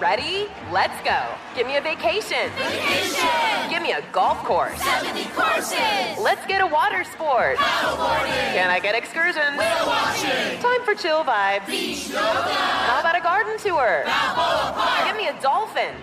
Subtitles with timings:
[0.00, 0.46] Ready?
[0.70, 1.18] Let's go.
[1.56, 2.50] Give me a vacation.
[2.56, 3.68] Vacation!
[3.68, 4.80] Give me a golf course.
[4.80, 6.22] 70 courses!
[6.22, 7.56] Let's get a water sport.
[7.56, 8.54] Paddleboarding!
[8.54, 9.58] Can I get excursions?
[9.58, 10.62] Whale watching!
[10.62, 11.66] Time for chill vibes.
[11.66, 12.22] Beach yoga!
[12.22, 14.04] How about a garden tour?
[14.06, 15.06] Balboa Park!
[15.08, 15.94] Give me a dolphin.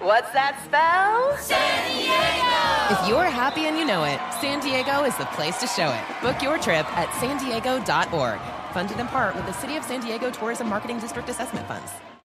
[0.00, 1.34] What's that spell?
[1.38, 2.92] San Diego!
[2.92, 6.04] If you're happy and you know it, San Diego is the place to show it.
[6.20, 8.38] Book your trip at san diego.org.
[8.74, 11.90] Funded in part with the City of San Diego Tourism Marketing District Assessment Funds.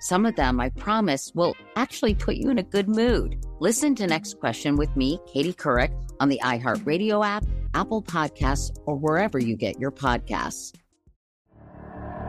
[0.00, 3.44] Some of them, I promise, will actually put you in a good mood.
[3.60, 7.44] Listen to Next Question with me, Katie Couric, on the iHeartRadio app,
[7.74, 10.72] Apple Podcasts, or wherever you get your podcasts.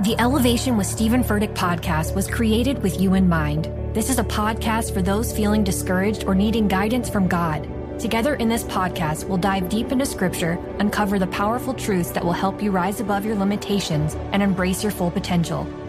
[0.03, 3.65] The Elevation with Steven Furtick podcast was created with you in mind.
[3.93, 7.69] This is a podcast for those feeling discouraged or needing guidance from God.
[7.99, 12.31] Together in this podcast, we'll dive deep into scripture, uncover the powerful truths that will
[12.31, 15.67] help you rise above your limitations and embrace your full potential.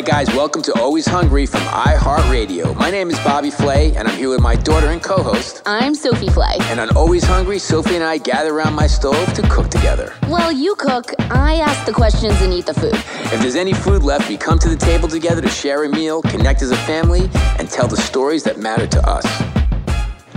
[0.00, 2.74] Right, guys, welcome to Always Hungry from iHeartRadio.
[2.74, 5.60] My name is Bobby Flay, and I'm here with my daughter and co host.
[5.66, 6.56] I'm Sophie Flay.
[6.70, 10.14] And on Always Hungry, Sophie and I gather around my stove to cook together.
[10.28, 12.94] Well, you cook, I ask the questions and eat the food.
[12.94, 16.22] If there's any food left, we come to the table together to share a meal,
[16.22, 17.28] connect as a family,
[17.58, 19.49] and tell the stories that matter to us.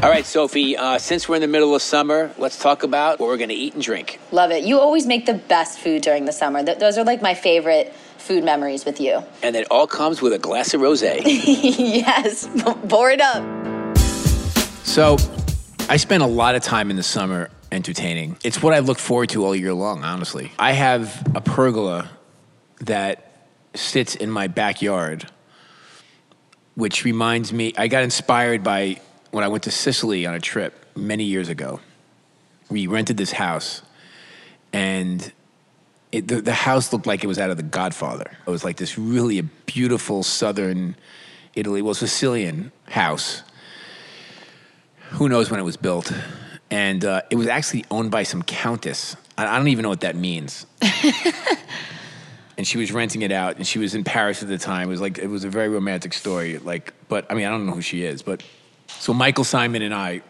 [0.03, 3.28] All right, Sophie, uh, since we're in the middle of summer, let's talk about what
[3.28, 4.19] we're going to eat and drink.
[4.34, 4.66] Love it.
[4.66, 6.62] You always make the best food during the summer.
[6.62, 9.24] Th- those are like my favorite food memories with you.
[9.42, 11.02] And it all comes with a glass of rose.
[11.03, 12.50] yes,
[12.90, 13.97] pour it up.
[14.86, 15.16] So,
[15.88, 18.36] I spend a lot of time in the summer entertaining.
[18.44, 20.52] It's what I look forward to all year long, honestly.
[20.59, 22.09] I have a pergola
[22.81, 25.31] that sits in my backyard,
[26.75, 29.00] which reminds me, I got inspired by
[29.33, 31.79] when I went to Sicily on a trip many years ago.
[32.69, 33.81] We rented this house,
[34.71, 35.33] and
[36.11, 38.29] it, the, the house looked like it was out of The Godfather.
[38.45, 40.95] It was like this really beautiful southern
[41.55, 43.41] Italy, well, Sicilian house.
[45.13, 46.13] Who knows when it was built?
[46.69, 49.15] And uh, it was actually owned by some countess.
[49.35, 50.67] I, I don't even know what that means.
[52.57, 54.89] and she was renting it out, and she was in Paris at the time.
[54.89, 56.59] It was like it was a very romantic story.
[56.59, 58.21] Like, but I mean, I don't know who she is.
[58.21, 58.44] But
[59.00, 60.22] so Michael Symon and I,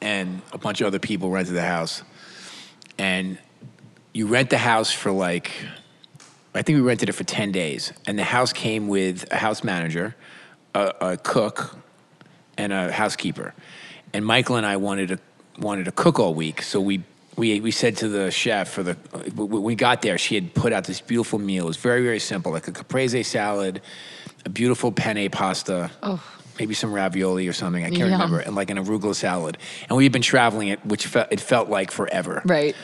[0.00, 2.02] and a bunch of other people rented the house,
[2.98, 3.38] and
[4.12, 5.52] you rent the house for like,
[6.54, 9.64] I think we rented it for ten days, and the house came with a house
[9.64, 10.14] manager,
[10.74, 11.76] a, a cook,
[12.58, 13.54] and a housekeeper,
[14.12, 15.18] and Michael and I wanted to
[15.58, 17.02] wanted to cook all week, so we
[17.36, 18.94] we we said to the chef for the
[19.34, 21.64] when we got there, she had put out this beautiful meal.
[21.64, 23.80] It was very very simple, like a caprese salad,
[24.44, 25.90] a beautiful penne pasta.
[26.02, 26.22] Oh.
[26.58, 27.82] Maybe some ravioli or something.
[27.84, 28.12] I can't Yum.
[28.12, 29.58] remember, and like an arugula salad.
[29.88, 32.42] And we had been traveling it, which fe- it felt like forever.
[32.52, 32.74] Right.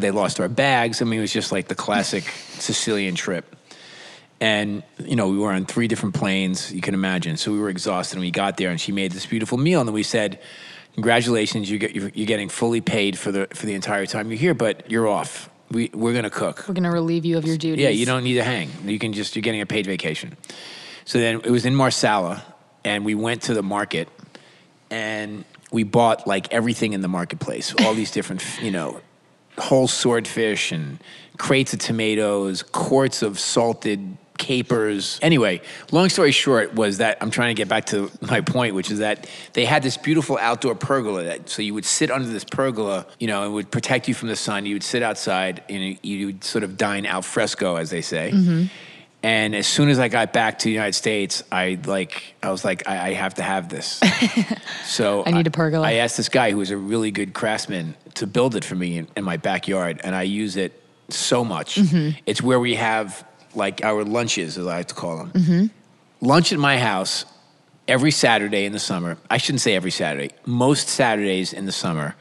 [0.00, 1.00] they lost our bags.
[1.00, 2.24] I mean, it was just like the classic
[2.58, 3.56] Sicilian trip.
[4.40, 7.36] And, you know, we were on three different planes, you can imagine.
[7.36, 9.80] So we were exhausted, and we got there, and she made this beautiful meal.
[9.80, 10.40] And then we said,
[10.94, 14.38] Congratulations, you get, you're, you're getting fully paid for the, for the entire time you're
[14.38, 15.48] here, but you're off.
[15.70, 16.66] We, we're going to cook.
[16.68, 17.82] We're going to relieve you of your duties.
[17.82, 18.68] Yeah, you don't need to hang.
[18.84, 20.36] You can just, you're getting a paid vacation.
[21.06, 22.44] So then it was in Marsala,
[22.84, 24.08] and we went to the market,
[24.90, 29.00] and we bought like everything in the marketplace, all these different, you know,
[29.58, 30.98] whole swordfish and
[31.38, 35.18] crates of tomatoes, quarts of salted capers.
[35.22, 35.60] Anyway,
[35.92, 38.98] long story short was that I'm trying to get back to my point, which is
[38.98, 41.24] that they had this beautiful outdoor pergola.
[41.24, 44.28] That, so you would sit under this pergola, you know, it would protect you from
[44.28, 44.66] the sun.
[44.66, 48.32] You would sit outside and you would sort of dine al fresco, as they say.
[48.34, 48.66] Mm-hmm.
[49.24, 52.64] And as soon as I got back to the United States, I like I was
[52.64, 54.00] like I, I have to have this.
[54.84, 55.86] so I need a pergola.
[55.86, 58.98] I asked this guy who was a really good craftsman to build it for me
[58.98, 61.76] in, in my backyard, and I use it so much.
[61.76, 62.16] Mhm.
[62.26, 63.24] It's where we have
[63.54, 65.30] like our lunches, as I like to call them.
[65.30, 65.66] Mm-hmm.
[66.26, 67.24] Lunch at my house
[67.86, 69.18] every Saturday in the summer.
[69.30, 70.30] I shouldn't say every Saturday.
[70.46, 72.14] Most Saturdays in the summer,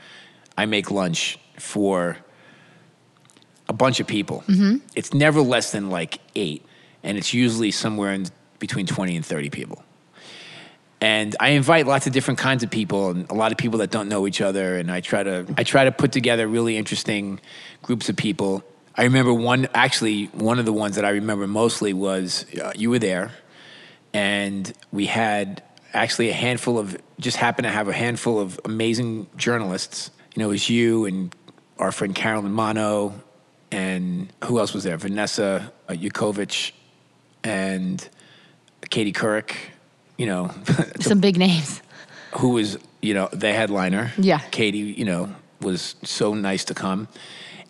[0.58, 2.18] I make lunch for
[3.70, 4.44] a bunch of people.
[4.48, 4.78] Mm-hmm.
[4.96, 6.66] It's never less than like eight,
[7.04, 8.28] and it's usually somewhere in
[8.60, 9.84] between 20 and 30 people.
[11.02, 13.90] And I invite lots of different kinds of people and a lot of people that
[13.90, 14.78] don't know each other.
[14.78, 17.40] And I try to I try to put together really interesting
[17.82, 18.64] groups of people.
[18.96, 22.92] I remember one actually one of the ones that I remember mostly was uh, you
[22.92, 23.32] were there,
[24.14, 25.64] and we had
[25.94, 30.12] actually a handful of just happened to have a handful of amazing journalists.
[30.36, 31.36] You know, it was you and
[31.80, 33.16] our friend Carolyn Manno,
[33.72, 34.98] and who else was there?
[34.98, 36.74] Vanessa uh, Yukovic
[37.44, 38.08] and
[38.90, 39.54] Katie Couric.
[40.18, 40.52] You know,
[41.00, 41.82] Some big names.
[42.38, 44.12] who was you know the headliner.
[44.18, 44.40] Yeah.
[44.52, 47.08] Katie, you know, was so nice to come.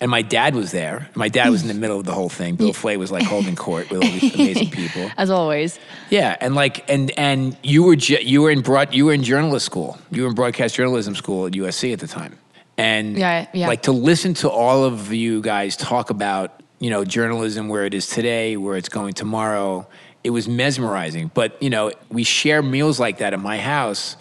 [0.01, 1.09] And my dad was there.
[1.13, 2.55] My dad was in the middle of the whole thing.
[2.55, 5.11] Bill Flay was like holding court with all these amazing people.
[5.17, 5.79] As always.
[6.09, 9.23] Yeah, and like and and you were ju- you were in broad you were in
[9.23, 9.97] journalist school.
[10.09, 12.35] You were in broadcast journalism school at USC at the time.
[12.77, 13.67] And Yeah, yeah.
[13.67, 17.93] like to listen to all of you guys talk about, you know, journalism where it
[17.93, 19.87] is today, where it's going tomorrow,
[20.23, 21.31] it was mesmerizing.
[21.33, 24.17] But, you know, we share meals like that at my house.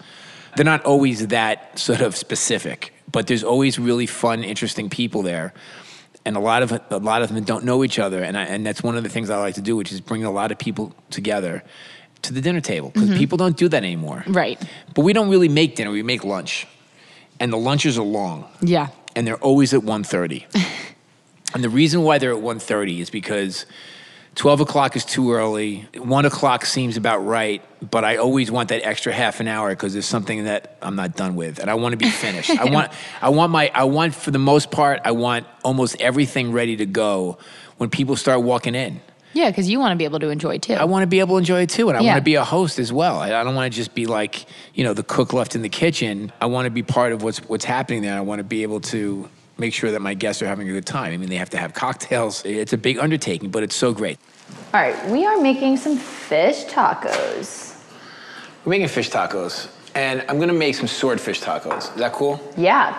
[0.55, 5.53] They're not always that sort of specific, but there's always really fun, interesting people there.
[6.23, 8.63] And a lot of a lot of them don't know each other, and I, and
[8.63, 10.59] that's one of the things I like to do, which is bring a lot of
[10.59, 11.63] people together
[12.21, 13.17] to the dinner table because Mhm.
[13.17, 14.23] people don't do that anymore.
[14.27, 14.61] Right.
[14.93, 16.67] But we don't really make dinner; we make lunch,
[17.39, 18.89] and the lunches are long Yeah.
[19.15, 20.45] and they're always at 1.30
[21.53, 23.65] and the reason why they're at 1.30 is because
[24.35, 27.61] 12 o'clock is too early 1 o'clock seems about right
[27.91, 31.15] but i always want that extra half an hour because there's something that i'm not
[31.17, 34.15] done with and i want to be finished i want i want my i want
[34.15, 37.37] for the most part i want almost everything ready to go
[37.77, 39.01] when people start walking in
[39.33, 40.73] Yeah, because you want to be able to enjoy too.
[40.73, 42.11] I want to be able to enjoy it too, and I Yeah.
[42.11, 43.15] want to be a host as well.
[43.17, 44.45] I, I don't want to just be like
[44.75, 46.31] you know the cook left in the kitchen.
[46.41, 48.15] I want to be part of what's what's happening there.
[48.17, 49.29] I want to be able to
[49.61, 51.13] make sure that my guests are having a good time.
[51.13, 52.43] I mean, they have to have cocktails.
[52.43, 54.17] It's a big undertaking, but it's so great.
[54.73, 57.77] All right, we are making some fish tacos.
[58.65, 61.93] We're making fish tacos, and I'm gonna make some swordfish tacos.
[61.93, 62.41] Is that cool?
[62.57, 62.97] Yeah.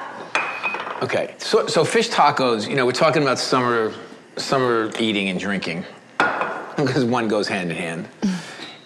[1.03, 3.93] Okay, so, so fish tacos, you know, we're talking about summer,
[4.37, 5.85] summer eating and drinking
[6.77, 8.09] because one goes hand in hand.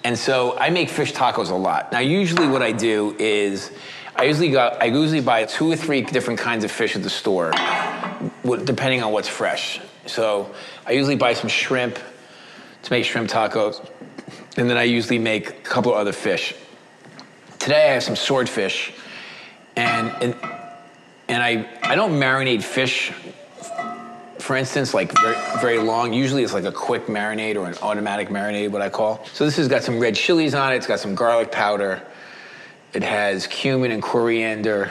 [0.07, 1.91] And so I make fish tacos a lot.
[1.91, 3.73] Now, usually what I do is
[4.19, 7.53] I usually I usually buy two or three different kinds of fish at the store,
[8.65, 9.81] depending on what's fresh.
[10.07, 10.55] So
[10.87, 11.99] I usually buy some shrimp
[12.83, 13.87] to make shrimp tacos,
[14.57, 16.55] and then I usually make a couple of other fish.
[17.59, 18.93] Today I have some swordfish,
[19.77, 20.35] and and
[21.29, 23.13] and I, I don't marinate fish,
[24.39, 26.13] for instance, like very, very long.
[26.13, 29.25] Usually it's like a quick marinade or an automatic marinade, what I call.
[29.33, 30.77] So this has got some red chilies on it.
[30.77, 32.03] It's got some garlic powder.
[32.97, 34.91] It has cumin and coriander,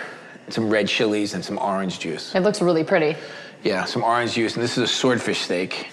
[0.50, 2.36] some red chilies, and some orange juice.
[2.36, 3.18] It looks really pretty.
[3.64, 4.54] Yeah, some orange juice.
[4.54, 5.90] And this is a swordfish steak.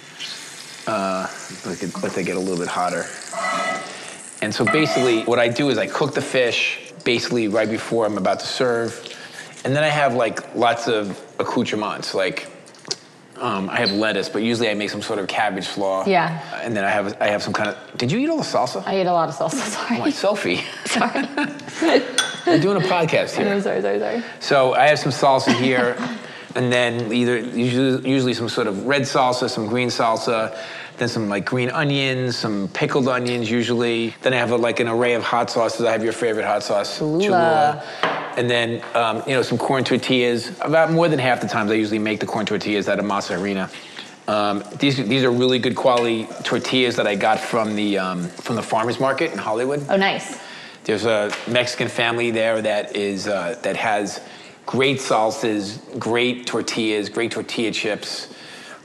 [0.87, 1.27] Uh,
[1.65, 3.07] let, that get a little bit hotter.
[4.43, 8.19] And so basically, what I do is I cook the fish basically right before I'm
[8.19, 8.93] about to serve.
[9.65, 12.13] And then I have like lots of accoutrements.
[12.13, 12.52] Like
[13.43, 16.05] um, I have lettuce, but usually I make some sort of cabbage slaw.
[16.07, 16.41] Yeah.
[16.63, 17.99] And then I have I have some kind of.
[17.99, 18.87] Did you eat all the salsa?
[18.87, 19.57] I ate a lot of salsa.
[19.69, 19.97] Sorry.
[19.97, 20.61] Oh, my Sophie.
[22.47, 23.61] We're doing a podcast here.
[23.61, 24.23] sorry, sorry, sorry.
[24.41, 25.97] So I have some salsa here,
[26.55, 30.57] and then either usually, usually some sort of red salsa, some green salsa,
[30.99, 34.15] then some like green onions, some pickled onions usually.
[34.23, 35.85] Then I have a, like an array of hot sauces.
[35.85, 37.83] I have your favorite hot sauce, Cholula.
[38.37, 40.59] And then um, you know some corn tortillas.
[40.61, 43.37] About more than half the times I usually make the corn tortillas out of masa
[43.39, 43.71] harina.
[44.29, 48.57] Um, these these are really good quality tortillas that I got from the um, from
[48.57, 49.85] the farmers market in Hollywood.
[49.89, 50.39] Oh, nice.
[50.85, 54.21] There's a Mexican family there that is uh, that has
[54.67, 58.32] great salsas, great tortillas, great tortilla chips,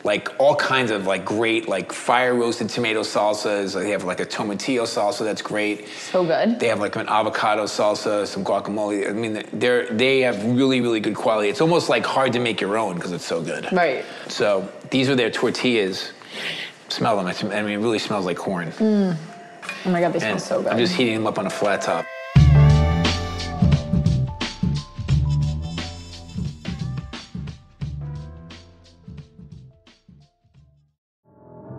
[0.07, 3.73] like all kinds of like great like fire roasted tomato salsas.
[3.73, 5.89] They have like a tomatillo salsa that's great.
[5.89, 6.61] So good.
[6.61, 9.09] They have like an avocado salsa, some guacamole.
[9.09, 11.49] I mean, they're they have really really good quality.
[11.49, 13.69] It's almost like hard to make your own because it's so good.
[13.73, 14.05] Right.
[14.29, 16.13] So these are their tortillas.
[16.87, 17.27] Smell them.
[17.27, 18.71] I mean, it really smells like corn.
[18.71, 19.17] Mm.
[19.85, 20.71] Oh my god, they smell so good.
[20.71, 22.05] I'm just heating them up on a flat top.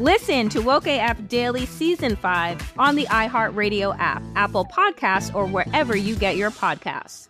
[0.00, 5.94] Listen to Woke AF Daily Season 5 on the iHeartRadio app, Apple Podcasts, or wherever
[5.94, 7.29] you get your podcasts.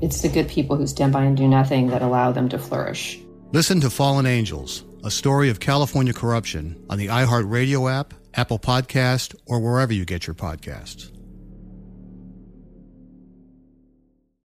[0.00, 3.18] It's the good people who stand by and do nothing that allow them to flourish.
[3.52, 9.34] Listen to Fallen Angels, a story of California corruption on the iHeartRadio app, Apple Podcast,
[9.46, 11.10] or wherever you get your podcasts.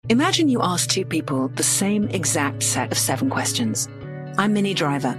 [0.08, 3.88] Imagine you ask two people the same exact set of seven questions.
[4.36, 5.18] I'm Minnie Driver.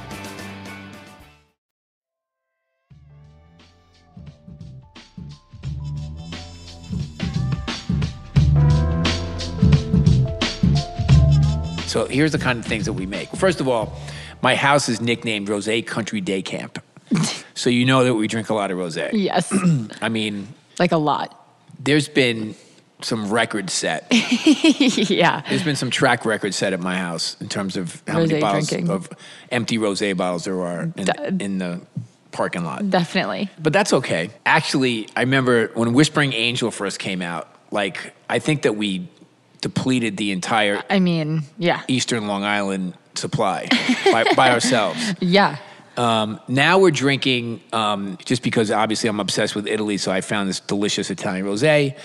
[11.91, 13.27] So here's the kind of things that we make.
[13.31, 13.99] First of all,
[14.41, 16.81] my house is nicknamed Rose Country Day Camp.
[17.53, 18.95] so you know that we drink a lot of rose.
[18.95, 19.53] Yes.
[20.01, 20.47] I mean,
[20.79, 21.37] like a lot.
[21.77, 22.55] There's been
[23.01, 24.07] some records set.
[24.09, 25.41] yeah.
[25.49, 28.39] There's been some track records set at my house in terms of how Rosé many
[28.39, 28.89] bottles drinking.
[28.89, 29.09] of
[29.51, 31.81] empty rosé bottles there are in, in the
[32.31, 32.89] parking lot.
[32.89, 33.49] Definitely.
[33.59, 34.29] But that's okay.
[34.45, 39.09] Actually, I remember when Whispering Angel first came out, like, I think that we
[39.61, 41.83] depleted the entire I mean, yeah.
[41.87, 43.67] Eastern Long Island supply
[44.11, 45.15] by, by ourselves.
[45.19, 45.57] Yeah.
[45.97, 50.49] Um, now we're drinking, um, just because obviously I'm obsessed with Italy, so I found
[50.49, 51.97] this delicious Italian rosé.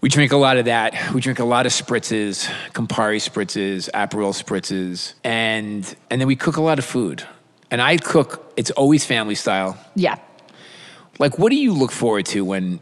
[0.00, 0.94] We drink a lot of that.
[1.14, 6.56] We drink a lot of spritzes, Campari spritzes, Aperol spritzes, and and then we cook
[6.56, 7.24] a lot of food.
[7.70, 8.52] And I cook.
[8.56, 9.78] It's always family style.
[9.94, 10.16] Yeah.
[11.18, 12.80] Like, what do you look forward to when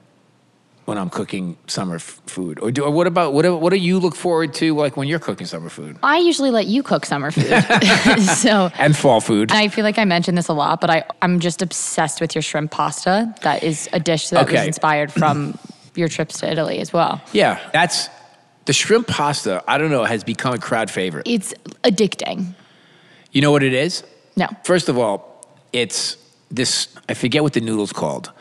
[0.90, 3.76] when I'm cooking summer f- food, or, do, or what about what do, what do
[3.76, 7.06] you look forward to like when you're cooking summer food I usually let you cook
[7.06, 7.46] summer food.
[8.20, 9.52] so and fall food?
[9.52, 12.42] I feel like I mentioned this a lot, but I, I'm just obsessed with your
[12.42, 13.32] shrimp pasta.
[13.42, 15.56] That is a dish that was inspired from
[15.94, 17.22] your trips to Italy as well.
[17.32, 18.08] Yeah, that's
[18.64, 19.62] the shrimp pasta.
[19.68, 21.28] I don't know has become a crowd favorite.
[21.28, 22.54] It's addicting.
[23.30, 24.02] You know what it is?
[24.34, 24.48] No.
[24.64, 26.16] First of all, it's
[26.50, 26.88] this.
[27.08, 28.32] I forget what the noodle's called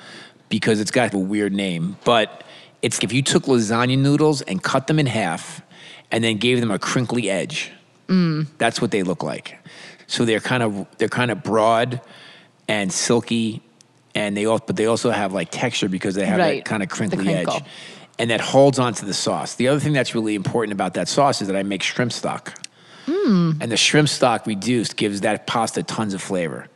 [0.50, 1.98] because it's got a weird name.
[2.04, 2.44] But
[2.82, 5.62] it's if you took lasagna noodles and cut them in half,
[6.12, 7.72] and then gave them a crinkly edge.
[8.08, 8.48] Mm.
[8.58, 9.58] That's what they look like.
[10.08, 12.02] So they're kind of they're kind of broad
[12.68, 13.62] and silky,
[14.16, 16.64] and they all but they also have like texture because they have Right.
[16.64, 17.62] that kind of crinkly edge,
[18.18, 19.56] and that holds onto the sauce.
[19.56, 22.58] The other thing that's really important about that sauce is that I make shrimp stock.
[23.06, 23.62] Mm.
[23.62, 26.68] And the shrimp stock reduced gives that pasta tons of flavor.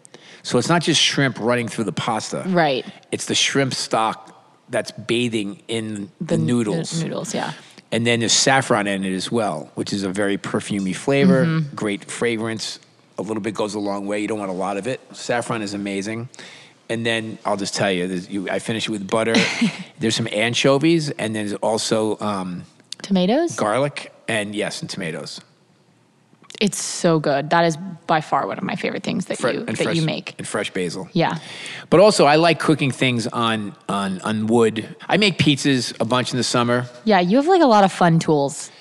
[0.42, 2.44] So it's not just shrimp running through the pasta.
[2.48, 2.86] Right.
[3.12, 4.33] It's the shrimp stock
[4.70, 6.92] that's bathing in the, noodles.
[7.00, 7.54] The noodles, yeah.
[7.92, 11.76] And then there's saffron in it as well, which is a very perfumey flavor, Mhm.
[11.76, 12.80] great fragrance.
[13.20, 14.20] A little bit goes a long way.
[14.20, 15.00] You don't want a lot of it.
[15.14, 16.28] Saffron is amazing.
[16.90, 19.36] And then I'll just tell you, you I finish it with butter.
[20.00, 22.64] there's some anchovies, and there's also um,
[23.04, 23.56] Tomatoes?
[23.56, 25.40] garlic, and yes, and tomatoes.
[26.66, 27.50] It's so good.
[27.50, 27.76] That is
[28.08, 30.36] by far one of my favorite things that Fre- you that fresh, you make.
[30.38, 31.10] and fresh basil.
[31.12, 31.40] Yeah.
[31.90, 34.96] But also, I like cooking things on on on wood.
[35.10, 36.86] I make pizzas a bunch in the summer.
[37.04, 38.72] Yeah, you have like a lot of fun tools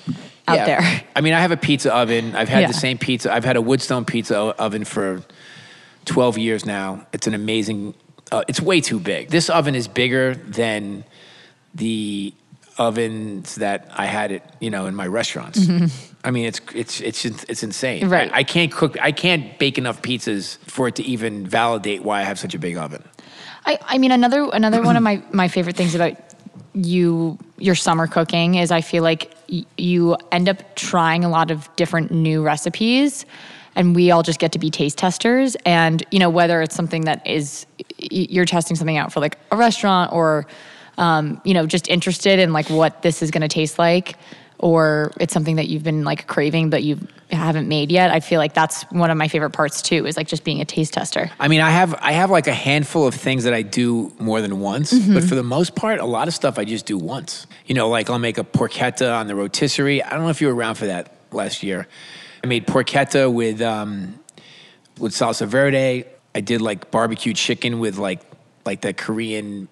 [0.47, 0.65] out Yeah.
[0.67, 1.03] there.
[1.17, 2.37] I mean, I have a pizza oven.
[2.37, 2.67] I've had Yeah.
[2.69, 3.33] the same pizza.
[3.35, 5.23] I've had a Woodstone pizza oven for
[6.05, 7.07] 12 years now.
[7.13, 7.95] It's an amazing,
[8.31, 9.31] uh, it's way too big.
[9.31, 11.05] This oven is bigger than
[11.75, 12.33] the
[12.79, 15.59] ovens that I had it, you know, in my restaurants.
[15.61, 15.91] Mhm.
[16.25, 18.09] I mean, it's it's it's it's insane.
[18.09, 18.31] Right.
[18.33, 18.97] I, I can't cook.
[19.01, 22.59] I can't bake enough pizzas for it to even validate why I have such a
[22.59, 23.03] big oven.
[23.65, 26.17] I, I mean another another one of my, my favorite things about
[26.75, 31.51] you your summer cooking is I feel like y- you end up trying a lot
[31.51, 33.25] of different new recipes
[33.75, 37.03] and we all just get to be taste testers and you know whether it's something
[37.03, 37.67] that is
[37.99, 40.47] you're testing something out for like a restaurant or
[40.99, 44.17] um, you know just interested in like what this is going to taste like
[44.63, 46.99] or it's something that you've been like craving but you
[47.31, 50.27] haven't made yet i feel like that's one of my favorite parts too is like
[50.29, 53.15] just being a taste tester I mean, I have I have like a handful of
[53.15, 55.15] things that I do more than once, Mhm.
[55.15, 57.47] but for the most part, a lot of stuff I just do once.
[57.67, 60.03] You know, like I'll make a porchetta on the rotisserie.
[60.03, 61.89] I don't know if you were around for that last year.
[62.45, 64.19] I made porchetta with um,
[64.99, 66.05] with salsa verde.
[66.35, 68.21] I did like barbecue chicken with like
[68.65, 69.69] like the Korean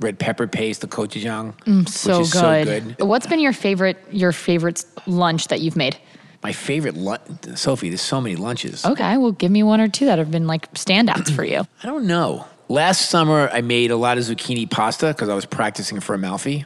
[0.00, 2.66] red pepper paste, the gochujang, Mm, so, which is good.
[2.66, 3.02] so good.
[3.08, 5.96] What's been your favorite your favorite lunch that you've made?
[6.42, 7.22] My favorite lunch,
[7.54, 7.88] Sophie.
[7.88, 8.84] There's so many lunches.
[8.84, 11.66] Okay, well, give me one or two that have been like standouts for you.
[11.82, 12.46] I don't know.
[12.68, 16.64] last summer I made a lot of zucchini pasta because I was practicing for Amalfi.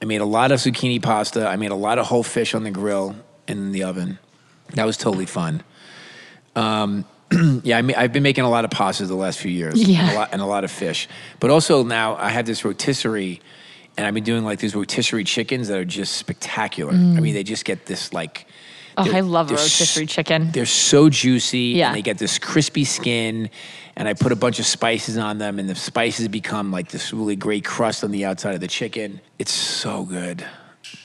[0.00, 1.46] I made a lot of zucchini pasta.
[1.48, 3.14] I made a lot of whole fish on the grill
[3.48, 4.18] and in the oven.
[4.74, 5.62] That was totally fun.
[6.56, 7.04] Um,
[7.62, 9.74] yeah, I mean, I've been making a lot of pastas the last few years.
[9.82, 10.00] Yeah.
[10.00, 11.08] and a, lot, and a lot of fish.
[11.40, 13.40] But also now I have this rotisserie,
[13.96, 16.92] and I've been doing like these rotisserie chickens that are just spectacular.
[16.92, 17.16] Mm.
[17.16, 18.46] I mean, they just get this like.
[18.98, 20.50] Oh, I love rotisserie chicken.
[20.50, 21.58] They're so juicy.
[21.76, 21.88] Yeah.
[21.88, 23.48] And they get this crispy skin,
[23.96, 27.12] and I put a bunch of spices on them, and the spices become like this
[27.12, 29.20] really great crust on the outside of the chicken.
[29.38, 30.44] It's so good.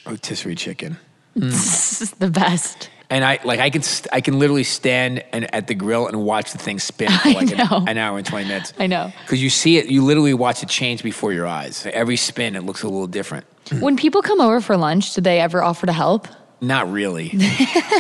[0.06, 0.98] Rotisserie chicken.
[1.34, 2.90] This is the best.
[3.10, 6.24] And I like I can st- I can literally stand and at the grill and
[6.24, 8.74] watch the thing spin for like an, an hour and twenty minutes.
[8.78, 9.14] I know.
[9.24, 11.86] Because you see it, you literally watch it change before your eyes.
[11.86, 13.46] Every spin, it looks a little different.
[13.80, 16.28] When people come over for lunch, do they ever offer to help?
[16.60, 17.32] Not really.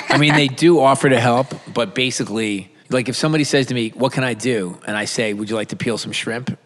[0.09, 3.89] I mean, they do offer to help, but basically, like if somebody says to me,
[3.89, 6.57] "What can I do?" and I say, "Would you like to peel some shrimp?"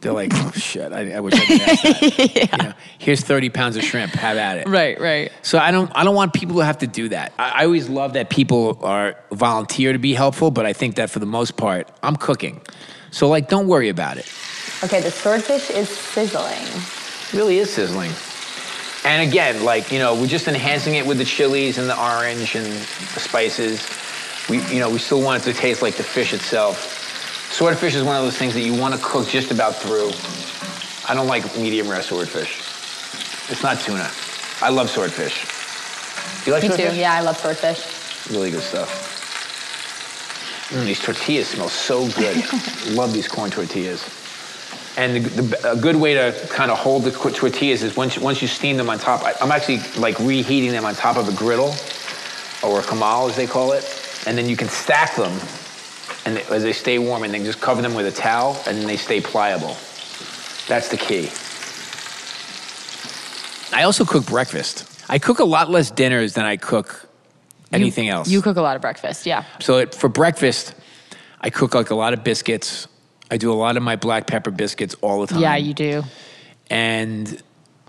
[0.00, 0.92] They're like, "Oh shit!
[0.92, 4.12] I, I wish I could ask that." You know, Here's thirty pounds of shrimp.
[4.12, 4.68] Have at it.
[4.68, 5.32] Right, right.
[5.42, 7.32] So I don't I don't want people to have to do that.
[7.38, 11.10] I, I always love that people are volunteer to be helpful, but I think that
[11.10, 12.60] for the most part, I'm cooking.
[13.10, 14.32] So like don't worry about it.
[14.84, 16.62] Okay, the swordfish is sizzling.
[16.62, 18.12] It really is sizzling.
[19.04, 22.54] And again, like, you know, we're just enhancing it with the chilies and the orange
[22.54, 23.88] and the spices.
[24.48, 26.97] We you know, we still want it to taste like the fish itself.
[27.50, 30.10] Swordfish is one of those things that you want to cook just about through.
[31.10, 32.58] I don't like medium rare swordfish.
[33.50, 34.10] It's not tuna.
[34.60, 35.44] I love swordfish.
[36.46, 36.90] You like Me swordfish?
[36.92, 36.96] too.
[36.98, 38.30] Yeah, I love swordfish.
[38.30, 39.06] Really good stuff.
[40.70, 42.36] Mm, these tortillas smell so good.
[42.90, 44.04] Love these corn tortillas.
[44.98, 48.22] And the, the, a good way to kind of hold the tortillas is once you,
[48.22, 49.22] once you steam them on top.
[49.22, 51.74] I, I'm actually like reheating them on top of a griddle
[52.62, 53.82] or a comal, as they call it,
[54.26, 55.32] and then you can stack them,
[56.28, 58.76] and they, as they stay warm, and then just cover them with a towel, and
[58.78, 59.76] then they stay pliable.
[60.68, 61.30] That's the key.
[63.76, 64.84] I also cook breakfast.
[65.08, 67.08] I cook a lot less dinners than I cook
[67.72, 68.28] anything else.
[68.28, 69.44] You cook a lot of breakfast, yeah.
[69.60, 70.74] So it, for breakfast,
[71.40, 72.88] I cook like a lot of biscuits.
[73.30, 75.40] I do a lot of my black pepper biscuits all the time.
[75.40, 76.02] Yeah, you do.
[76.70, 77.42] And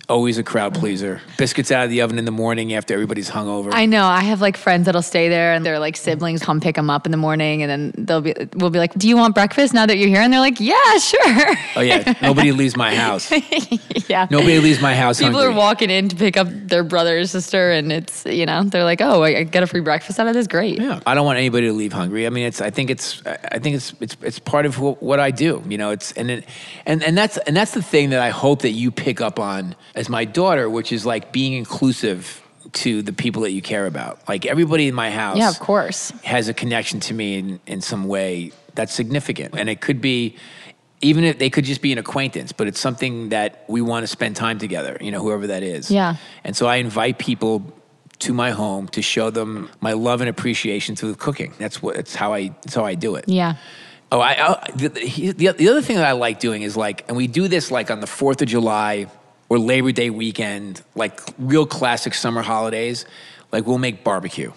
[0.09, 1.21] always a crowd pleaser.
[1.37, 3.69] Biscuits out of the oven in the morning after everybody's hungover.
[3.73, 4.05] I know.
[4.05, 7.05] I have like friends that'll stay there and their like siblings come pick them up
[7.05, 9.85] in the morning and then they'll be we'll be like, "Do you want breakfast now
[9.85, 13.31] that you're here?" And they're like, "Yeah, sure." oh yeah, nobody leaves my house.
[14.09, 14.27] yeah.
[14.29, 15.53] Nobody leaves my house People hungry.
[15.53, 18.83] are walking in to pick up their brother or sister and it's, you know, they're
[18.83, 20.47] like, "Oh, I I get a free breakfast out of this.
[20.47, 22.25] Great." Yeah, I don't want anybody to leave hungry.
[22.25, 22.61] I mean, it's.
[22.61, 23.21] I think it's.
[23.25, 23.93] I think it's.
[23.99, 24.17] It's.
[24.21, 25.63] It's part of what, what I do.
[25.67, 26.45] You know, it's and it,
[26.85, 29.75] and and that's and that's the thing that I hope that you pick up on
[29.99, 34.27] as my daughter, which is like being inclusive to the people that you care about.
[34.27, 36.11] Like everybody in my house, Yeah, of course.
[36.23, 40.35] has a connection to me in, in some way that's significant, and it could be.
[41.01, 44.07] Even if they could just be an acquaintance, but it's something that we want to
[44.07, 45.89] spend time together, you know, whoever that is.
[45.89, 46.17] Yeah.
[46.43, 47.63] And so I invite people
[48.19, 51.53] to my home to show them my love and appreciation through cooking.
[51.57, 51.95] That's what.
[51.95, 52.49] It's how I.
[52.49, 53.23] That's how I do it.
[53.29, 53.55] Yeah.
[54.11, 54.31] Oh, I.
[54.45, 57.47] I the, the, the other thing that I like doing is like, and we do
[57.47, 59.07] this like on the Fourth of July
[59.49, 63.05] or Labor Day weekend, like real classic summer holidays.
[63.51, 64.51] Like we'll make barbecue.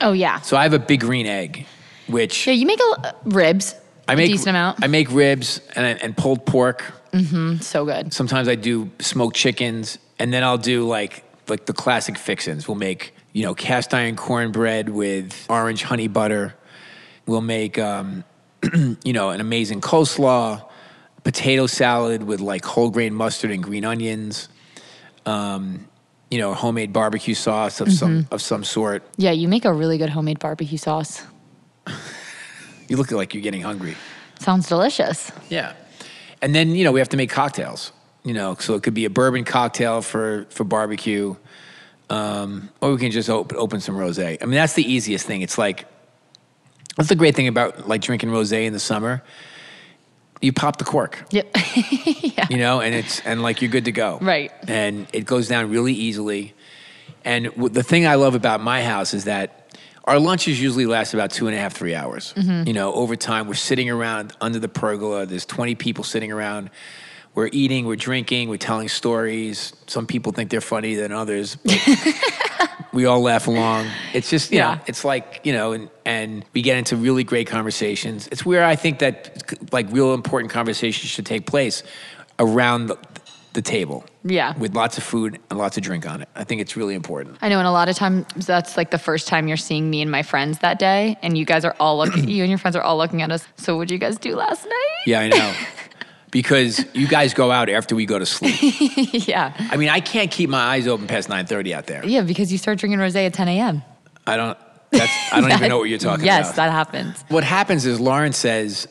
[0.00, 0.40] Oh, yeah.
[0.40, 1.66] So I have a big green egg,
[2.06, 3.74] which Yeah, you make a uh, ribs.
[4.06, 4.84] I make a decent amount.
[4.84, 6.84] I make ribs and and pulled pork.
[7.12, 7.58] Mm-hmm.
[7.58, 8.12] So good.
[8.12, 12.68] Sometimes I do smoked chickens, and then I'll do like like the classic fixins.
[12.68, 16.54] We'll make you know cast iron cornbread with orange honey butter.
[17.26, 18.24] We'll make um,
[19.04, 20.68] you know an amazing coleslaw,
[21.24, 24.48] potato salad with like whole grain mustard and green onions.
[25.26, 25.88] Um,
[26.30, 29.02] you know, homemade barbecue sauce of some of some sort.
[29.16, 31.22] Yeah, you make a really good homemade barbecue sauce.
[32.88, 33.96] You look like you're getting hungry.
[34.40, 35.32] Sounds delicious.
[35.48, 35.72] Yeah.
[36.42, 37.92] And then, you know, we have to make cocktails.
[38.24, 41.34] You know, so it could be a bourbon cocktail for for barbecue.
[42.10, 44.38] Um, or we can just open open some rosé.
[44.42, 45.42] I mean, that's the easiest thing.
[45.42, 45.86] It's like
[46.96, 49.22] that's the great thing about like drinking rosé in the summer.
[50.44, 51.24] You pop the cork.
[51.30, 51.56] Yep.
[52.50, 54.18] You know, and it's and like you're good to go.
[54.20, 54.52] Right.
[54.68, 56.52] And it goes down really easily.
[57.24, 61.14] And w- the thing I love about my house is that our lunches usually last
[61.14, 62.34] about two and a half, three hours.
[62.36, 62.66] Mhm.
[62.66, 65.24] You know, over time, we're sitting around under the pergola.
[65.24, 66.68] There's 20 people sitting around.
[67.34, 69.72] We're eating, we're drinking, we're telling stories.
[69.88, 71.56] Some people think they're funny than others.
[72.92, 73.88] we all laugh along.
[74.12, 74.74] It's just, you Yeah.
[74.74, 78.28] know, it's like, you know, and, and we get into really great conversations.
[78.30, 81.82] It's where I think that like real important conversations should take place
[82.38, 82.98] around the,
[83.52, 84.04] the table.
[84.24, 84.56] Yeah.
[84.56, 86.28] With lots of food and lots of drink on it.
[86.36, 87.38] I think it's really important.
[87.42, 90.00] I know, and a lot of times that's like the first time you're seeing me
[90.02, 92.28] and my friends that day, and you guys are all looking.
[92.28, 93.46] you and your friends are all looking at us.
[93.56, 95.02] So, what did you guys do last night?
[95.06, 95.54] Yeah, I know.
[96.34, 98.56] because you guys go out after we go to sleep.
[99.28, 102.04] yeah, I mean, I can't keep my eyes open past 9:30 out there.
[102.04, 103.82] yeah, because you start drinking rosé at 10 a.m.
[104.26, 104.58] I don't
[104.90, 106.48] that's I don't even know what you're talking yes, about.
[106.48, 107.24] Yes, that happens.
[107.28, 108.88] What happens is Lauren says,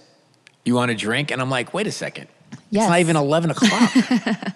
[0.64, 2.28] "You want a drink?" and I'm like, "Wait a second.
[2.70, 2.84] Yes.
[2.84, 3.92] It's not even 11 o'clock."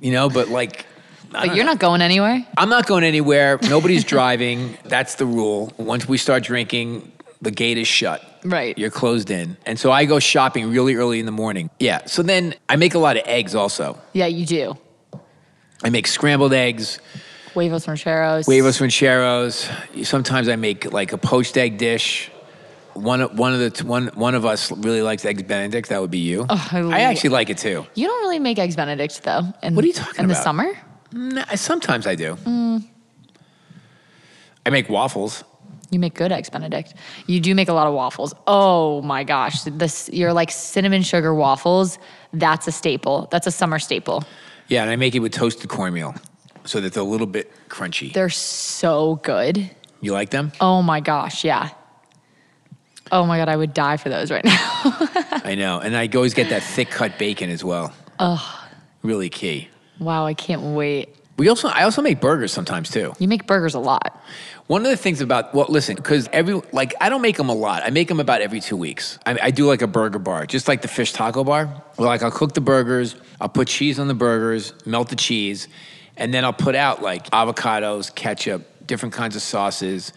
[0.00, 0.86] you know, but like
[1.30, 1.72] But you're know.
[1.72, 2.44] not going anywhere.
[2.56, 3.60] I'm not going anywhere.
[3.62, 4.76] Nobody's driving.
[4.84, 5.72] That's the rule.
[5.78, 8.22] Once we start drinking, the gate is shut.
[8.44, 8.76] Right.
[8.78, 9.56] You're closed in.
[9.66, 11.68] And so I go shopping really early in the morning.
[11.78, 12.06] Yeah.
[12.06, 13.98] So then I make a lot of eggs also.
[14.14, 14.78] Yeah, you do.
[15.84, 17.00] I make scrambled eggs,
[17.54, 18.46] Huevos rancheros.
[18.46, 19.68] huevos rancheros.
[20.04, 22.30] Sometimes I make like a poached egg dish.
[22.94, 25.88] One of, one of the one one of us really likes eggs Benedict.
[25.88, 26.46] That would be you.
[26.48, 27.84] Oh, I I actually like it too.
[27.94, 29.42] You don't really make eggs Benedict though.
[29.62, 30.70] In, What are you talking in the summer?
[31.10, 32.36] Nah, sometimes I do.
[32.36, 32.84] Mm,
[34.64, 35.42] I make waffles.
[35.92, 36.94] You make good eggs Benedict.
[37.26, 38.34] You do make a lot of waffles.
[38.46, 41.98] Oh my gosh, this you're like cinnamon sugar waffles.
[42.32, 43.28] That's a staple.
[43.30, 44.24] That's a summer staple.
[44.68, 46.14] Yeah, and I make it with toasted cornmeal,
[46.64, 48.12] so that they're a little bit crunchy.
[48.12, 49.70] They're so good.
[50.00, 50.50] You like them?
[50.60, 51.68] Oh my gosh, yeah.
[53.10, 54.52] Oh my god, I would die for those right now.
[55.44, 57.92] I know, and I always get that thick cut bacon as well.
[58.18, 58.40] Ugh,
[59.02, 59.68] Really key.
[59.98, 61.16] wow, I can't wait.
[61.38, 63.12] We also, I also make burgers sometimes too.
[63.18, 64.22] You make burgers a lot.
[64.68, 67.54] One of the things about well, listen, because every like I don't make them a
[67.54, 67.82] lot.
[67.84, 69.18] I make them about every two weeks.
[69.26, 71.82] I, I do like a burger bar, just like the fish taco bar.
[71.98, 75.68] Well, like I'll cook the burgers, I'll put cheese on the burgers, melt the cheese,
[76.16, 80.12] and then I'll put out like avocados, ketchup, different kinds of sauces,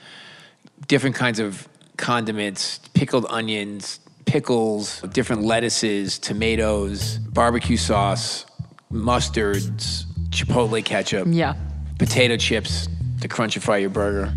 [0.87, 8.45] different kinds of condiments, pickled onions, pickles, different lettuces, tomatoes, barbecue sauce,
[8.91, 11.55] mustards, chipotle ketchup, Yeah.
[11.97, 12.87] potato chips
[13.21, 14.33] to crunchify your burger.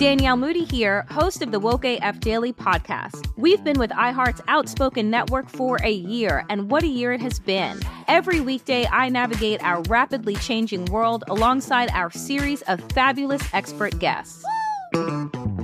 [0.00, 3.30] Danielle Moody here, host of the Woke AF Daily podcast.
[3.36, 7.38] We've been with iHeart's Outspoken Network for a year, and what a year it has
[7.38, 7.78] been.
[8.08, 14.42] Every weekday, I navigate our rapidly changing world alongside our series of fabulous expert guests.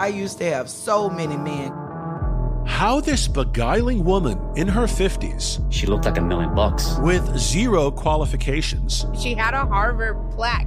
[0.00, 1.72] I used to have so many men.
[2.66, 6.96] How this beguiling woman in her 50s, She looked like a million bucks.
[7.00, 10.66] with zero qualifications, She had a Harvard plaque.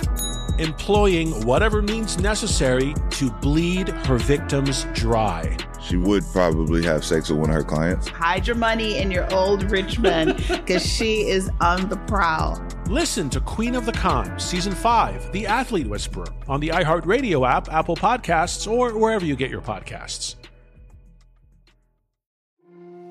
[0.61, 5.57] Employing whatever means necessary to bleed her victims dry.
[5.81, 8.07] she would probably have sex with one of her clients.
[8.07, 12.61] Hide your money in your old rich man because she is on the prowl.
[12.87, 17.71] Listen to Queen of the Con, Season 5, The Athlete Whisperer, on the iHeartRadio app,
[17.71, 20.35] Apple Podcasts, or wherever you get your podcasts.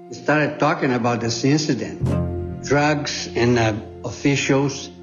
[0.08, 2.04] We started talking about this incident.
[2.64, 4.90] Drugs and uh, officials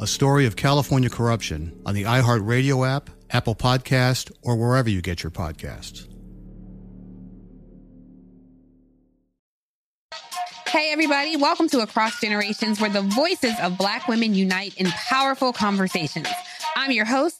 [0.00, 5.22] a story of California corruption on the iHeartRadio app, Apple Podcast, or wherever you get
[5.22, 6.06] your podcasts.
[10.66, 15.52] Hey, everybody, welcome to Across Generations, where the voices of Black women unite in powerful
[15.52, 16.28] conversations.
[16.76, 17.39] I'm your host,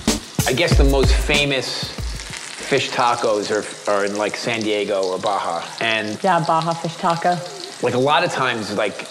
[0.47, 5.63] I guess the most famous fish tacos are, are in like San Diego or Baja.
[5.79, 7.37] And Yeah, Baja fish taco.
[7.81, 9.07] like a lot of times, like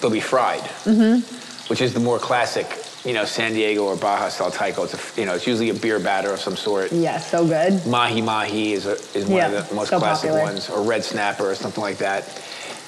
[0.00, 1.20] they'll be fried, Mm-hmm.
[1.68, 2.66] which is the more classic,
[3.06, 4.84] you know, San Diego or Baja style taco.
[4.84, 6.92] It's a, you know, it's usually a beer batter of some sort.
[6.92, 7.86] Yeah, so good.
[7.86, 10.52] Mahi mahi is, a, is one Yeah, of the most so classic popular.
[10.52, 12.42] ones, or red snapper or something like that.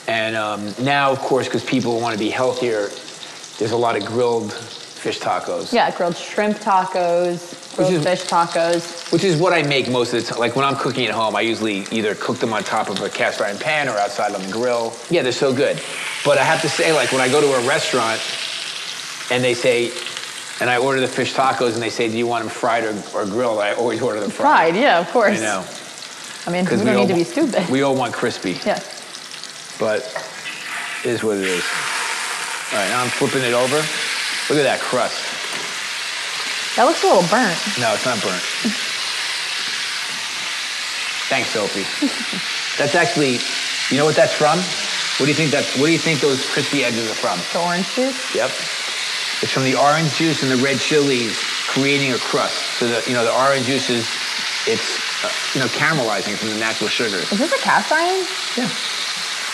[0.06, 2.88] And um, now, of course, because people want to be healthier,
[3.58, 4.52] there's a lot of grilled
[4.98, 5.72] fish tacos.
[5.72, 9.10] Yeah, grilled shrimp tacos, grilled is- fish tacos.
[9.12, 10.38] Which is what I make most of the time.
[10.40, 13.08] Like when I'm cooking at home, I usually either cook them on top of a
[13.08, 14.92] cast iron pan or outside on the grill.
[15.10, 15.80] Yeah, they're so good.
[16.24, 18.20] But I have to say, like when I go to a restaurant
[19.30, 19.92] and they say,
[20.60, 22.94] and I order the fish tacos and they say, do you want them fried or,
[23.14, 23.60] or grilled?
[23.60, 24.72] I always order them fried.
[24.72, 25.38] Fried, yeah, of course.
[25.38, 25.64] I know.
[26.46, 27.68] I mean, we don't all need to be stupid.
[27.70, 28.80] We all want crispy, Yeah.
[29.78, 30.00] but
[31.04, 31.62] it is what it is.
[32.72, 33.82] All right, now I'm flipping it over.
[34.48, 35.20] Look at that crust.
[36.76, 37.58] That looks a little burnt.
[37.78, 38.42] No, it's not burnt.
[41.28, 41.84] Thanks, Sophie.
[42.78, 43.40] that's actually,
[43.90, 44.58] you know what that's from?
[45.18, 45.66] What do you think that?
[45.76, 47.38] What do you think those crispy edges are from?
[47.52, 48.16] The orange juice?
[48.34, 48.50] Yep.
[49.42, 52.78] It's from the orange juice and the red chilies creating a crust.
[52.78, 54.06] So that you know the orange juice is,
[54.66, 57.30] it's uh, you know caramelizing from the natural sugars.
[57.32, 58.24] Is this a cast iron?
[58.56, 58.70] Yeah.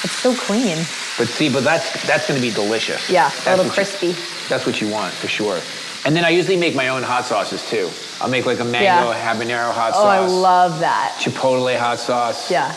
[0.05, 0.77] It's so clean.
[1.19, 3.09] But see, but that's that's going to be delicious.
[3.09, 4.13] Yeah, That's a little what you- crispy.
[4.49, 5.59] that's what you want for sure.
[6.07, 7.89] And then I usually make my own hot sauces too.
[8.21, 9.25] I'll make like a mango Yeah.
[9.35, 10.05] habanero hot sauce.
[10.05, 11.17] Oh, I love that.
[11.19, 12.51] Chipotle hot sauce.
[12.51, 12.75] Yeah.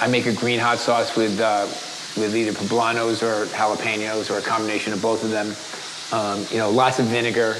[0.00, 1.66] I make a green hot sauce with uh,
[2.16, 5.54] with either poblanos or jalapenos or a combination of both of them.
[6.12, 7.54] Um, you know, lots of vinegar.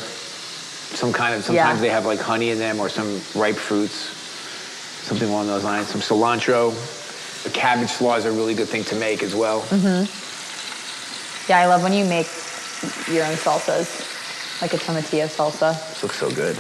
[0.95, 1.83] Some kind of sometimes Yeah.
[1.83, 3.95] they have like honey in them or some ripe fruits,
[5.07, 5.89] something along those lines.
[5.89, 6.73] Some cilantro.
[7.45, 9.61] The cabbage slaw is a really good thing to make as well.
[9.63, 10.05] hmm
[11.51, 12.27] Yeah, I love when you make
[13.09, 15.73] your own salsas, like a tomatillo salsa.
[15.89, 16.59] This looks so good.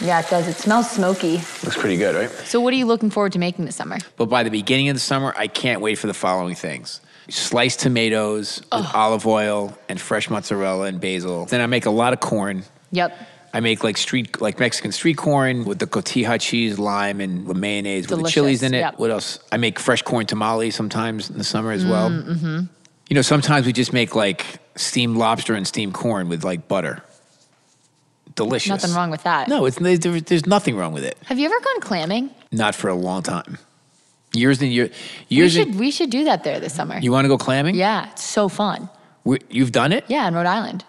[0.00, 0.48] Yeah, it does.
[0.48, 1.36] It smells smoky.
[1.62, 2.30] Looks pretty good, right?
[2.46, 3.98] So, what are you looking forward to making this summer?
[4.16, 7.00] But by the beginning of the summer, I can't wait for the following things.
[7.28, 11.44] Sliced tomatoes with olive oil and fresh mozzarella and basil.
[11.44, 12.64] Then I make a lot of corn.
[12.90, 13.16] Yep.
[13.54, 17.54] I make like street, like Mexican street corn with the cotija cheese, lime, and the
[17.54, 18.78] mayonnaise with the chilies in it.
[18.78, 18.98] yep.
[18.98, 19.38] What else?
[19.52, 22.08] I make fresh corn tamales sometimes in the summer as well.
[22.08, 22.60] Mm-hmm.
[23.08, 27.02] You know, sometimes we just make like steamed lobster and steamed corn with like butter.
[28.34, 28.70] Delicious.
[28.70, 29.48] Nothing wrong with that.
[29.48, 31.18] No, it's there, there's nothing wrong with it.
[31.26, 32.30] Have you ever gone clamming?
[32.50, 33.58] Not for a long time.
[34.32, 34.90] Years and years.
[35.28, 36.98] We should and, we should do that there this summer.
[36.98, 37.74] you want to go clamming?
[37.74, 38.88] yeah, it's so fun.
[39.24, 40.04] We, you've done it.
[40.08, 40.84] Yeah, in Rhode Island.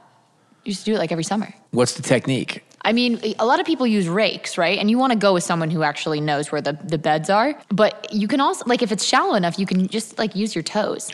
[0.64, 1.54] You used to do it like every summer.
[1.74, 2.64] What's the technique?
[2.86, 4.78] I mean, a lot of people use rakes, right?
[4.78, 7.56] And you want to go with someone who actually knows where the, the beds are.
[7.70, 10.64] But you can also, like, if it's shallow enough, you can just like use your
[10.64, 11.10] toes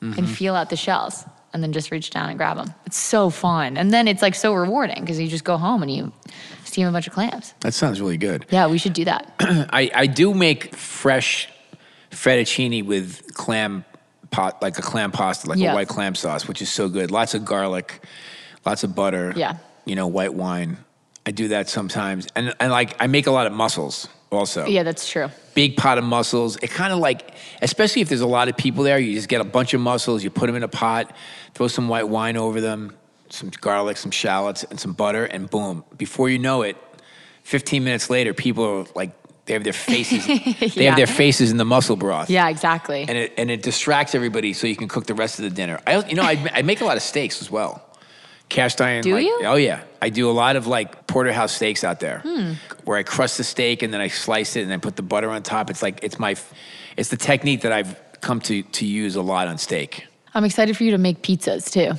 [0.00, 0.26] and Mhm.
[0.28, 2.74] feel out the shells and then just reach down and grab them.
[2.86, 3.76] It's so fun.
[3.76, 6.12] And then it's like so rewarding because you just go home and you
[6.64, 7.54] steam a bunch of clams.
[7.60, 8.46] That sounds really good.
[8.50, 9.32] Yeah, we should do that.
[9.40, 11.48] I, I do make fresh
[12.10, 13.84] fettuccine with clam
[14.30, 15.72] pot, like a clam pasta, like Yeah.
[15.72, 17.10] a white clam sauce, which is so good.
[17.10, 18.02] Lots of garlic,
[18.64, 19.34] lots of butter.
[19.36, 19.56] Yeah.
[19.84, 20.78] You know, white wine.
[21.24, 24.66] I do that sometimes, and and like I make a lot of mussels also.
[24.66, 25.28] Yeah, that's true.
[25.54, 26.56] Big pot of mussels.
[26.62, 29.40] It kind of like, especially if there's a lot of people there, you just get
[29.40, 31.14] a bunch of mussels, you put them in a pot,
[31.54, 32.96] throw some white wine over them,
[33.28, 35.84] some garlic, some shallots, and some butter, and boom.
[35.96, 36.76] Before you know it,
[37.44, 39.10] 15 minutes later, people are like,
[39.44, 40.26] they have their faces,
[40.74, 40.90] they Yeah.
[40.90, 42.30] have their faces in the mussel broth.
[42.30, 43.04] Yeah, exactly.
[43.06, 45.80] And it, and it distracts everybody so you can cook the rest of the dinner.
[45.86, 47.84] I, you know, I, I make a lot of steaks as well.
[48.52, 49.02] Cast iron.
[49.02, 49.40] Do like- you?
[49.44, 49.80] Oh, yeah.
[50.02, 52.52] I do a lot of like porterhouse steaks out there Hmm.
[52.84, 55.30] where I crust the steak and then I slice it and then put the butter
[55.30, 55.70] on top.
[55.70, 56.36] It's like, it's my,
[56.96, 60.06] it's the technique that I've come to, to use a lot on steak.
[60.34, 61.92] I'm excited for you to make pizzas too.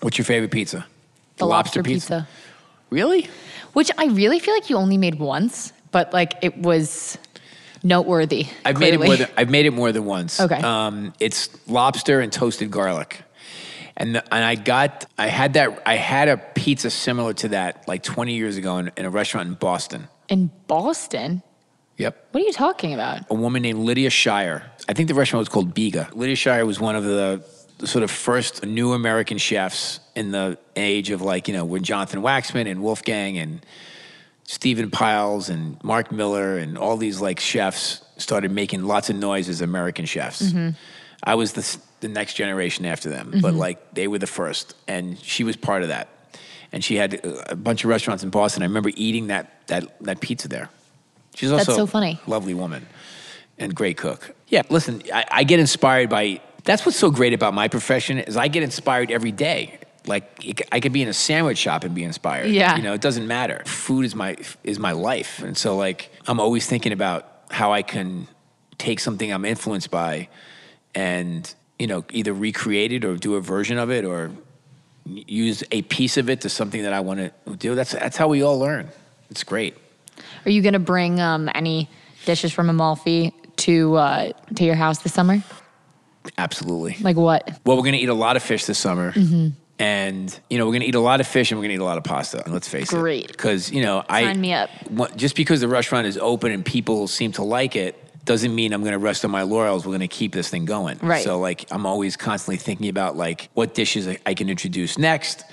[0.00, 0.86] What's your favorite pizza?
[1.38, 2.28] The, lobster, pizza.
[2.90, 3.28] Really?
[3.72, 7.18] Which I really feel like you only made once, but like it was
[7.82, 8.46] noteworthy.
[8.64, 10.40] I've made it more than I've made it more than once.
[10.40, 10.60] Okay.
[10.60, 13.22] Um, it's lobster and toasted garlic,
[13.96, 17.86] and the, and I got I had that I had a pizza similar to that
[17.88, 20.08] like 20 years ago in, in a restaurant in Boston.
[20.28, 21.42] in Boston.
[21.98, 22.28] Yep.
[22.32, 23.22] What are you talking about?
[23.30, 24.70] A woman named Lydia Shire.
[24.86, 26.14] I think the restaurant was called Biba.
[26.14, 27.42] Lydia Shire was one of the,
[27.84, 32.20] sort of first new American chefs in the age of like you know when Jonathan
[32.22, 33.64] Waxman and Wolfgang and
[34.44, 39.48] Stephan Pyles and Mark Miller and all these like chefs started making lots of noise
[39.48, 40.42] as American chefs.
[40.52, 40.74] Mhm.
[41.22, 43.58] I was the, the next generation after them, but Mhm.
[43.58, 46.08] like they were the first, and she was part of that.
[46.72, 48.62] And she had a bunch of restaurants in Boston.
[48.62, 50.68] I remember eating that that that pizza there.
[51.34, 52.18] She's also That's so funny.
[52.26, 52.86] a lovely woman
[53.58, 54.34] and great cook.
[54.48, 56.40] Yeah, listen, I, I get inspired by.
[56.64, 59.78] That's what's so great about my profession is I get inspired every day.
[60.06, 62.48] Like I could be in a sandwich shop and be inspired.
[62.50, 62.76] Yeah.
[62.76, 63.62] you know, it doesn't matter.
[63.66, 67.82] Food is my is my life, and so like I'm always thinking about how I
[67.82, 68.26] can
[68.78, 70.28] take something I'm influenced by,
[70.94, 74.30] and you know, either recreate it or do a version of it or
[75.04, 77.74] use a piece of it to something that I want to do.
[77.74, 78.88] That's that's how we all learn.
[79.30, 79.76] It's great.
[80.44, 81.88] Are you going to bring um, any
[82.24, 85.42] dishes from Amalfi to uh, to your house this summer?
[86.38, 86.96] Absolutely.
[87.00, 87.60] Like what?
[87.64, 89.12] Well, we're gonna eat a lot of fish this summer.
[89.12, 89.52] Mhm.
[89.78, 91.84] And you know we're gonna eat a lot of fish and we're gonna eat a
[91.84, 92.42] lot of pasta.
[92.44, 93.28] And let's face it, Great.
[93.28, 94.70] Because you know I Sign me up.
[95.16, 97.94] just because the restaurant is open and people seem to like it
[98.26, 99.86] doesn't mean I'm gonna rest on my laurels.
[99.86, 100.98] We're gonna keep this thing going.
[100.98, 101.24] Right.
[101.24, 105.44] So like I'm always constantly thinking about like what dishes I, I can introduce next.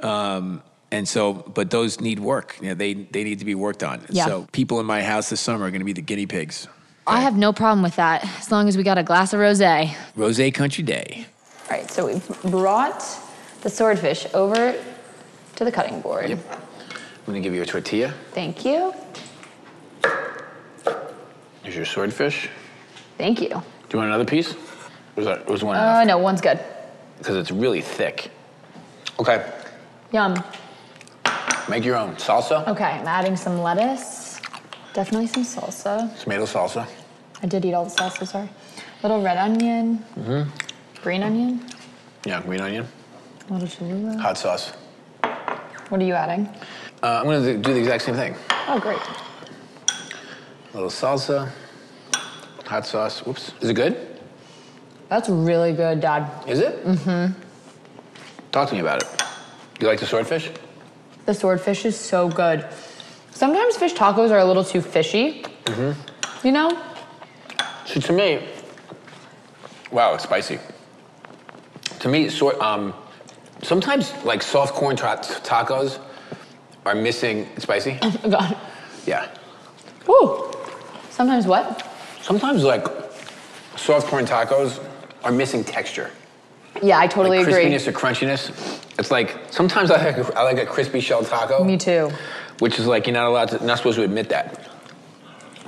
[0.00, 2.58] Um, and so, but those need work.
[2.60, 4.02] You know, they they need to be worked on.
[4.10, 4.26] Yeah.
[4.26, 6.68] So people in my house this summer are gonna be the guinea pigs.
[7.06, 9.94] I have no problem with that as long as we got a glass of rosé.
[10.14, 11.26] Rose Country Day.
[11.68, 13.04] All right, so we've brought
[13.62, 14.74] the swordfish over
[15.56, 16.28] to the cutting board.
[16.28, 16.38] Yep.
[16.50, 18.12] I'm gonna give you a tortilla.
[18.32, 18.94] Thank you.
[21.62, 22.48] Here's your swordfish.
[23.18, 23.48] Thank you.
[23.48, 23.54] Do
[23.92, 24.54] you want another piece?
[25.16, 26.58] Was that was one Uh, no, one's good.
[27.18, 28.30] because it's really thick.
[29.20, 29.44] Okay,
[30.12, 30.34] Yum.
[31.68, 34.40] make your own salsa, Okay, I'm adding some lettuce.
[34.94, 36.18] Definitely some salsa.
[36.20, 36.86] tomato salsa.
[37.42, 38.48] I did eat all the salsa, sorry.
[39.02, 40.50] Little red onion, Mm-hmm.
[41.02, 41.60] green onion,
[42.24, 42.88] Yeah, green onion,
[43.48, 44.18] a little Cholula.
[44.18, 44.72] hot sauce.
[45.90, 46.48] What are you adding?
[47.02, 48.34] Uh, I'm gonna do the exact same thing.
[48.66, 48.98] Oh, great.
[50.72, 51.50] A little salsa,
[52.66, 53.20] hot sauce.
[53.26, 53.52] Whoops.
[53.60, 54.08] Is it good?
[55.08, 56.30] That's really good, Dad.
[56.48, 56.84] Is it?
[56.84, 57.32] Mm-hmm.
[58.52, 59.22] Talk to me about it.
[59.80, 60.50] You like the swordfish?
[61.26, 62.66] The swordfish is so good.
[63.32, 66.46] Sometimes fish tacos are a little too fishy, Mm-hmm.
[66.46, 66.76] you know?
[67.86, 68.46] So to me,
[69.90, 70.58] wow, it's spicy.
[72.00, 72.94] To me, sort um,
[73.62, 75.98] sometimes like soft corn ta- tacos
[76.86, 77.98] are missing spicy.
[78.02, 78.56] Oh my God.
[79.06, 79.28] Yeah.
[80.06, 80.51] Woo.
[81.22, 81.88] Sometimes what?
[82.20, 82.84] Sometimes like
[83.76, 84.84] soft corn tacos
[85.22, 86.10] are missing texture.
[86.82, 87.62] Yeah, I totally like agree.
[87.66, 88.50] crispiness or crunchiness.
[88.98, 91.62] It's like sometimes I like a, I like a crispy shell taco.
[91.62, 92.10] Me too.
[92.58, 94.68] Which is like you're not allowed to, not supposed to admit that.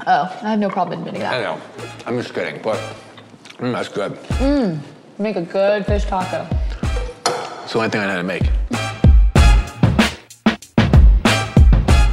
[0.09, 1.35] Oh, I have no problem admitting that.
[1.35, 1.61] I know.
[2.05, 2.77] I'm just kidding, but
[3.59, 4.15] mm, that's good.
[4.41, 4.81] Mmm.
[5.19, 6.49] Make a good fish taco.
[7.63, 8.51] It's the only thing I know how to make.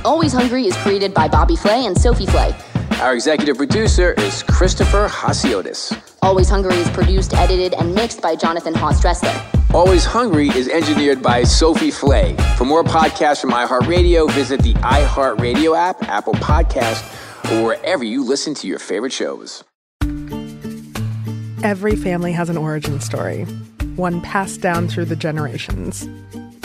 [0.06, 2.54] Always Hungry is created by Bobby Flay and Sophie Flay.
[3.02, 6.00] Our executive producer is Christopher Hasiotis.
[6.22, 9.34] Always Hungry is produced, edited, and mixed by Jonathan Haas Dressler.
[9.74, 12.36] Always Hungry is engineered by Sophie Flay.
[12.58, 17.02] For more podcasts from iHeartRadio, visit the iHeartRadio app, Apple Podcast,
[17.52, 19.64] or wherever you listen to your favorite shows.
[21.64, 23.46] Every family has an origin story,
[23.96, 26.08] one passed down through the generations.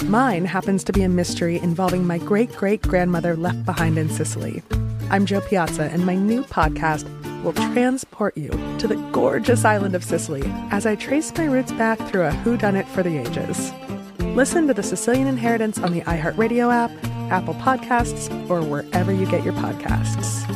[0.03, 4.63] Mine happens to be a mystery involving my great great grandmother left behind in Sicily.
[5.09, 7.05] I'm Jo Piazza, and my new podcast
[7.45, 8.49] will transport you
[8.79, 10.43] to the gorgeous island of Sicily
[10.73, 13.73] as I trace my roots back through a whodunit for the ages.
[14.35, 16.91] Listen to The Sicilian Inheritance on the iHeartRadio app,
[17.31, 20.56] Apple Podcasts, or wherever you get your podcasts.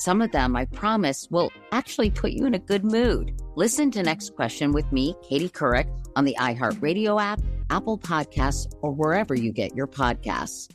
[0.00, 3.38] Some of them, I promise, will actually put you in a good mood.
[3.54, 5.86] Listen to Next Question with me, Katie Couric,
[6.16, 7.38] on the iHeartRadio app,
[7.68, 10.70] Apple Podcasts, or wherever you get your podcasts.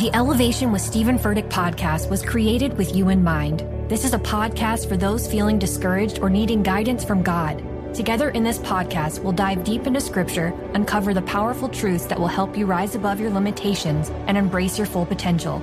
[0.00, 3.60] The Elevation with Steven Furtick podcast was created with you in mind.
[3.88, 7.62] This is a podcast for those feeling discouraged or needing guidance from God.
[7.94, 12.26] Together in this podcast, we'll dive deep into scripture, uncover the powerful truths that will
[12.26, 15.62] help you rise above your limitations and embrace your full potential.